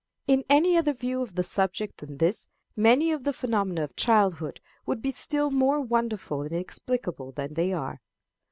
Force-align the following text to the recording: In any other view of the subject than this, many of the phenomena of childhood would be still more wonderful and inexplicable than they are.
In 0.25 0.43
any 0.49 0.77
other 0.77 0.93
view 0.93 1.21
of 1.21 1.35
the 1.35 1.43
subject 1.43 1.97
than 1.97 2.17
this, 2.17 2.47
many 2.75 3.11
of 3.11 3.23
the 3.23 3.31
phenomena 3.31 3.83
of 3.83 3.95
childhood 3.95 4.59
would 4.87 4.99
be 4.99 5.11
still 5.11 5.51
more 5.51 5.79
wonderful 5.79 6.41
and 6.41 6.51
inexplicable 6.51 7.31
than 7.33 7.53
they 7.53 7.71
are. 7.71 8.01